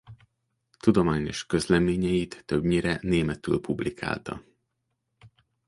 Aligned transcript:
Tudományos 0.79 1.45
közleményeit 1.45 2.43
többnyire 2.45 2.97
németül 3.01 3.59
publikálta. 3.59 4.43